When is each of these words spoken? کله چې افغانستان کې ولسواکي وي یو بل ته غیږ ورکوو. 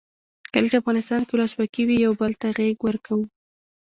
کله 0.53 0.67
چې 0.71 0.79
افغانستان 0.81 1.21
کې 1.25 1.33
ولسواکي 1.33 1.83
وي 1.85 1.97
یو 2.05 2.13
بل 2.21 2.31
ته 2.41 2.47
غیږ 2.57 2.77
ورکوو. 2.83 3.25